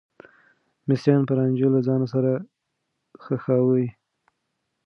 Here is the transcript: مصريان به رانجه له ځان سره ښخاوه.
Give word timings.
مصريان 0.87 1.21
به 1.27 1.33
رانجه 1.37 1.67
له 1.75 1.79
ځان 1.87 2.01
سره 2.13 2.31
ښخاوه. 3.23 3.85